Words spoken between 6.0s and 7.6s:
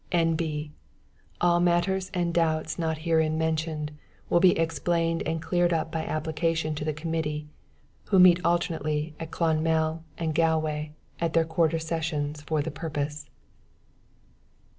application to the committee,